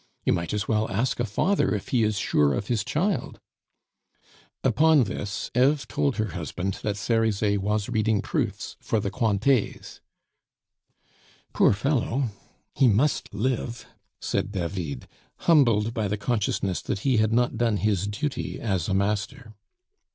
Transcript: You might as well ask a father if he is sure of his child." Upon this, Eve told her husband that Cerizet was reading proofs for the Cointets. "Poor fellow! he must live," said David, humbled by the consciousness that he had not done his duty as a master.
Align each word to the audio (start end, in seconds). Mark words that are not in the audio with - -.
You 0.25 0.33
might 0.33 0.51
as 0.51 0.67
well 0.67 0.89
ask 0.89 1.19
a 1.19 1.25
father 1.25 1.75
if 1.75 1.89
he 1.89 2.01
is 2.01 2.17
sure 2.17 2.55
of 2.55 2.69
his 2.69 2.83
child." 2.83 3.39
Upon 4.63 5.03
this, 5.03 5.51
Eve 5.55 5.87
told 5.87 6.15
her 6.15 6.29
husband 6.29 6.79
that 6.81 6.97
Cerizet 6.97 7.59
was 7.61 7.87
reading 7.87 8.23
proofs 8.23 8.77
for 8.79 8.99
the 8.99 9.11
Cointets. 9.11 10.01
"Poor 11.53 11.71
fellow! 11.73 12.29
he 12.73 12.87
must 12.87 13.31
live," 13.31 13.85
said 14.19 14.51
David, 14.51 15.07
humbled 15.41 15.93
by 15.93 16.07
the 16.07 16.17
consciousness 16.17 16.81
that 16.81 17.01
he 17.01 17.17
had 17.17 17.31
not 17.31 17.55
done 17.55 17.77
his 17.77 18.07
duty 18.07 18.59
as 18.59 18.89
a 18.89 18.95
master. 18.95 19.53